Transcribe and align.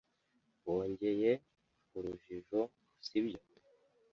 Wongeye 0.65 1.31
urujijo, 1.97 2.61
sibyo? 3.05 3.39